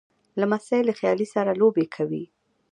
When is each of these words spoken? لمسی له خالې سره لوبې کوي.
لمسی 0.39 0.81
له 0.87 0.93
خالې 0.99 1.27
سره 1.33 1.51
لوبې 1.61 1.85
کوي. 1.95 2.25